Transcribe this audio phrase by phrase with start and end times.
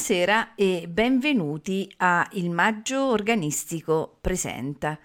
[0.00, 4.98] Buonasera e benvenuti a Il Maggio Organistico Presenta.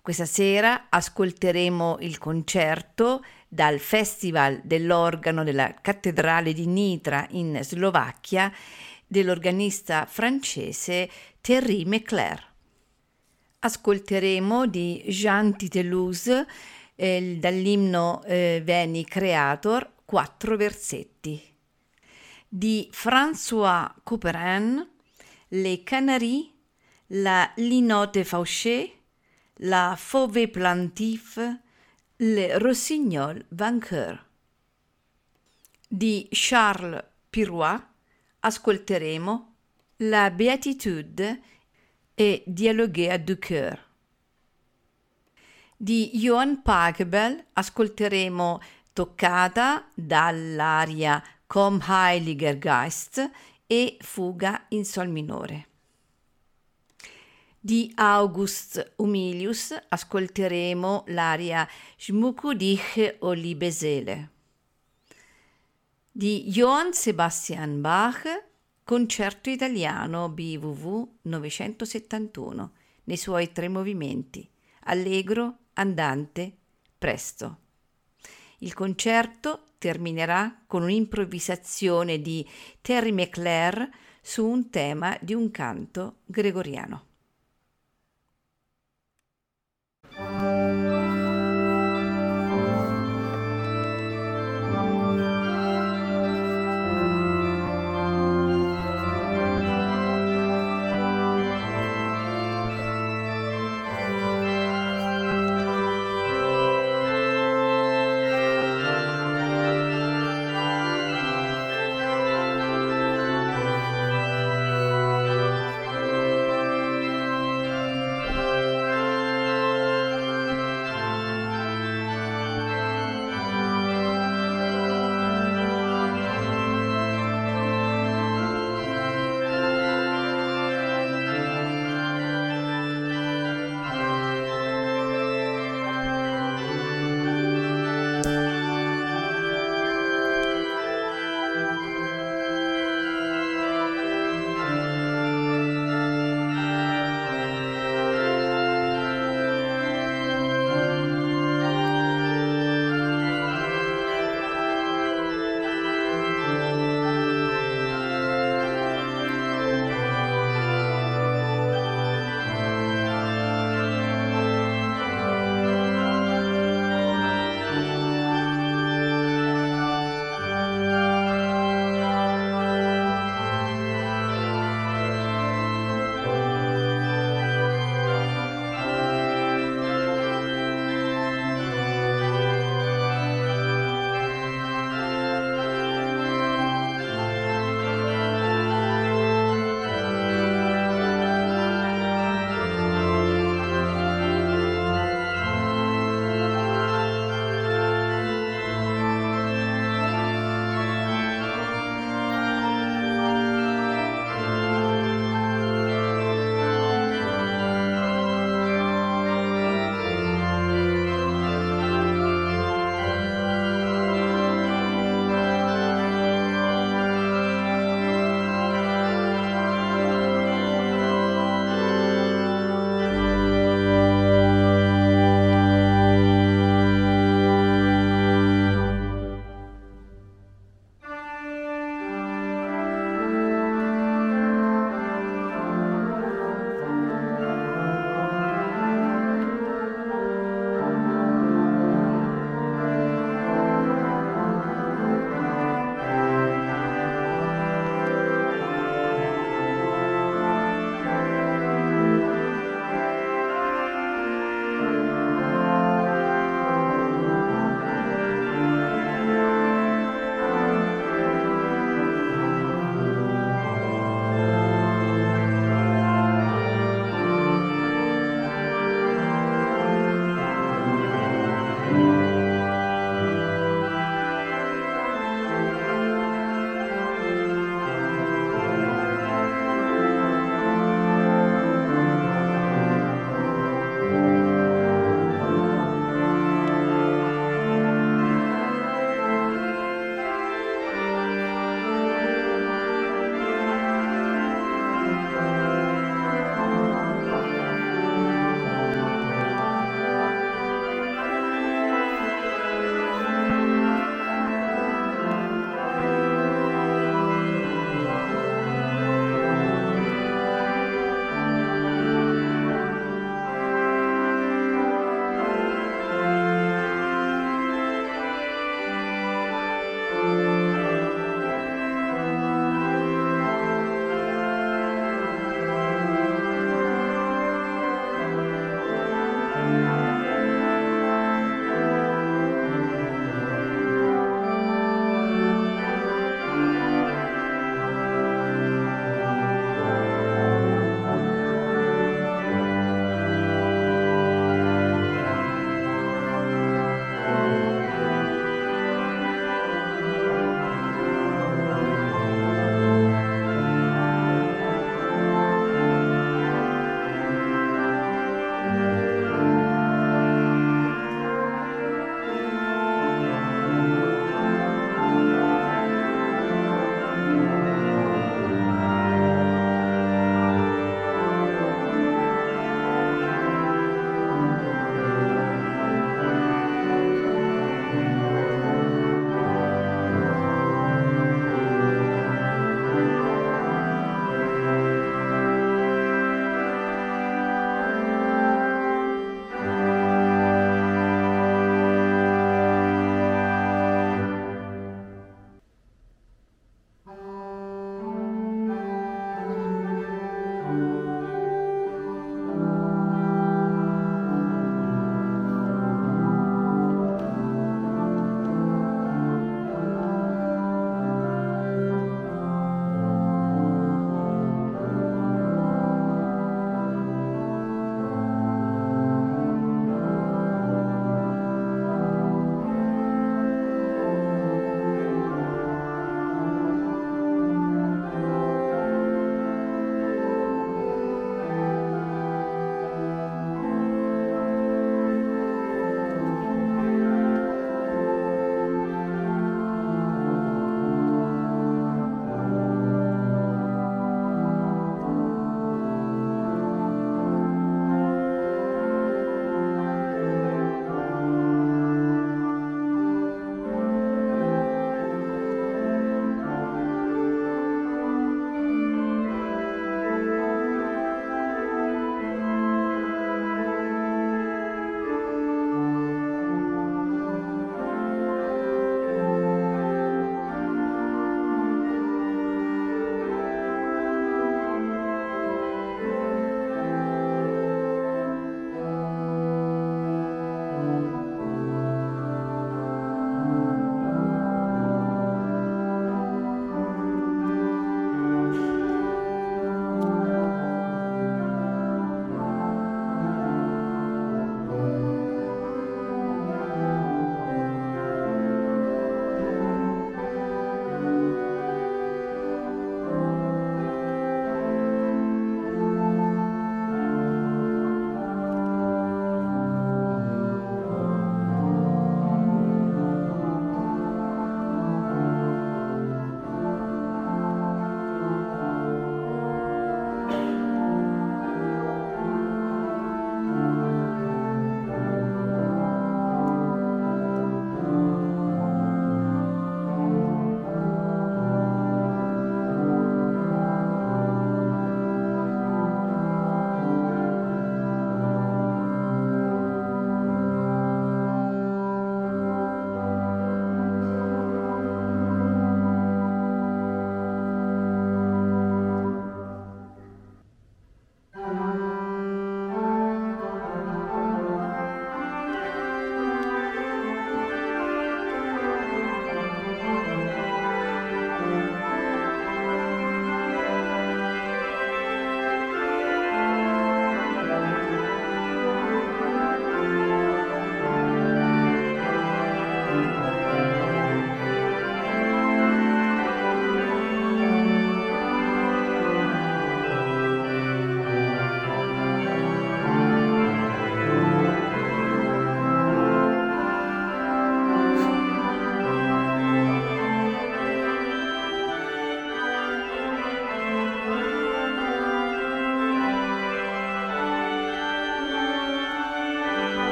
[0.00, 8.50] Questa sera ascolteremo il concerto dal Festival dell'organo della Cattedrale di Nitra in Slovacchia
[9.06, 11.10] dell'organista francese
[11.42, 12.42] Thierry Mecler.
[13.58, 16.46] Ascolteremo di Jean Titelouse
[16.94, 21.47] eh, dall'inno eh, Veni Creator quattro versetti
[22.48, 24.86] di François Couperin,
[25.50, 26.50] Les Canaries,
[27.08, 29.02] la Linotte Fauché,
[29.58, 31.38] la Fauve Plantif,
[32.18, 34.24] le Rossignol Vainqueur.
[35.88, 37.80] Di Charles Pirois
[38.40, 39.54] ascolteremo
[39.98, 41.40] La Béatitude
[42.14, 43.78] e Dialogue à deux cœurs.
[45.76, 48.60] Di Johann Pachelbel ascolteremo
[48.92, 53.30] Toccata dall'aria Komm Heiliger Geist
[53.66, 55.66] e Fuga in Sol minore.
[57.58, 64.30] Di August Humilius ascolteremo l'aria Schmucku dich o liebe Seele.
[66.12, 68.24] Di Johann Sebastian Bach,
[68.84, 72.72] concerto italiano BWV 971,
[73.04, 74.46] nei suoi tre movimenti,
[74.80, 76.54] allegro, andante,
[76.98, 77.60] presto.
[78.58, 82.46] Il concerto terminerà con un'improvvisazione di
[82.80, 87.07] Terry McClare su un tema di un canto gregoriano.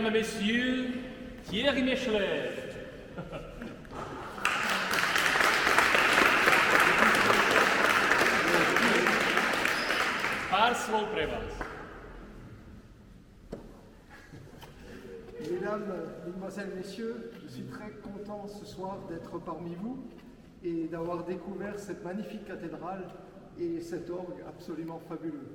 [0.00, 0.86] Mesdames et messieurs,
[1.44, 2.52] Thierry Michelet.
[10.50, 11.28] Pár slov pre.
[15.50, 15.82] Mesdames,
[16.24, 20.02] Mesdemoiselles, Messieurs, je suis très content ce soir d'être parmi vous
[20.64, 23.04] et d'avoir découvert cette magnifique cathédrale
[23.60, 25.48] et cet orgue absolument fabuleux.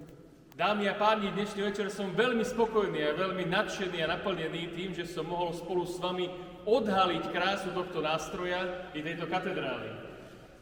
[0.55, 5.03] Dámy a páni, dnešný večer som veľmi spokojný a veľmi nadšený a naplnený tým, že
[5.03, 6.31] som mohol spolu s vami
[6.63, 9.91] odhaliť krásu tohto nástroja i tejto katedrály.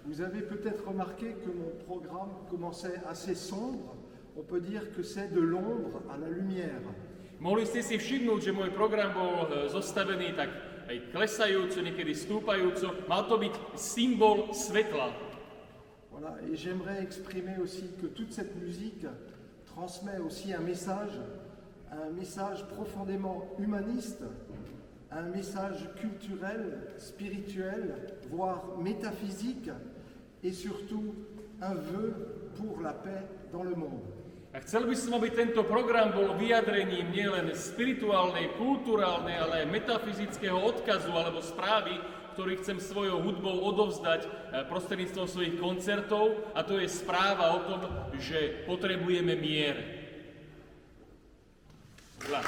[0.09, 3.93] Vous avez peut-être remarqué que mon programme commençait assez sombre.
[4.33, 6.81] On peut dire que c'est de l'ombre à la lumière.
[7.37, 10.49] Mohli ste si všimnúť, že môj program bol e, zostavený tak
[10.89, 13.05] aj klesajúco, niekedy stúpajúco.
[13.05, 15.13] Mal to byť symbol svetla.
[16.09, 19.05] Voilà, et j'aimerais exprimer aussi que toute cette musique
[19.75, 21.19] transmet aussi un message,
[21.91, 24.23] un message profondément humaniste,
[25.11, 27.95] un message culturel, spirituel,
[28.29, 29.69] voire métaphysique,
[30.43, 31.15] et surtout
[31.61, 32.13] un vœu
[32.57, 34.01] pour la paix dans le monde.
[34.53, 40.53] A chcel by som, aby tento program bol vyjadrením nielen spirituálnej, kulturálnej, ale aj metafyzického
[40.61, 41.97] odkazu alebo správy,
[42.33, 44.29] ktorý chcem svojou hudbou odovzdať eh,
[44.65, 47.79] prostredníctvom svojich koncertov a to je správa o tom,
[48.17, 49.77] že potrebujeme mier.
[52.25, 52.41] Zla.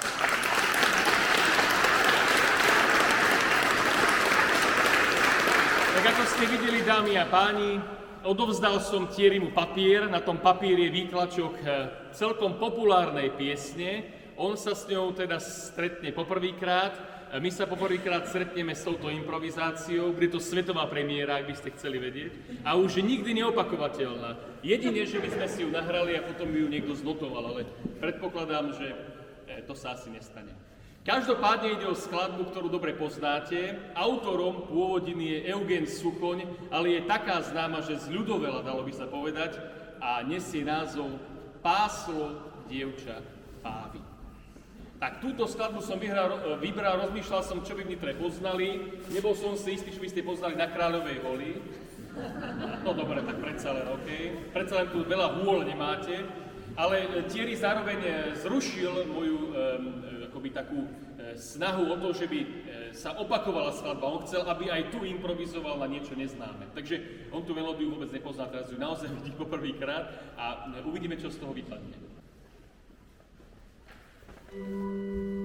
[5.95, 7.77] Tak ako ste videli, dámy a páni,
[8.25, 11.69] odovzdal som Tierimu papier, na tom papieri je výtlačok eh,
[12.09, 14.09] celkom populárnej piesne.
[14.35, 20.29] On sa s ňou teda stretne poprvýkrát, my sa poprvýkrát stretneme s touto improvizáciou, bude
[20.31, 24.61] to svetová premiéra, ak by ste chceli vedieť, a už nikdy neopakovateľná.
[24.61, 27.61] Jedine, že by sme si ju nahrali a potom by ju niekto znotoval, ale
[27.99, 28.87] predpokladám, že
[29.49, 30.53] eh, to sa asi nestane.
[31.05, 33.77] Každopádne ide o skladbu, ktorú dobre poznáte.
[33.93, 39.05] Autorom pôvodiny je Eugen Suchoň, ale je taká známa, že z ľudovela, dalo by sa
[39.05, 39.61] povedať,
[40.01, 41.13] a nesie názov
[41.61, 43.21] Páslo dievča
[43.65, 44.04] pávy.
[45.05, 48.89] Tak túto skladbu som vyhral, vybral, rozmýšľal som, čo by v Nitre poznali.
[49.13, 51.61] Nebol som si istý, či by ste poznali na Kráľovej holi.
[52.81, 54.09] No dobre, tak predsa len, OK.
[54.49, 56.25] Predsa len tu veľa hôl nemáte.
[56.73, 59.53] Ale Thierry zároveň eh, zrušil moju um,
[60.25, 60.89] akoby takú e,
[61.39, 62.47] snahu o to, že by e,
[62.91, 64.09] sa opakovala skladba.
[64.09, 66.75] On chcel, aby aj tu improvizoval na niečo neznáme.
[66.75, 71.31] Takže on tú melódiu vôbec nepozná, teraz ju naozaj vidí poprvýkrát a e, uvidíme, čo
[71.31, 72.24] z toho vypadne.
[74.57, 75.44] うん。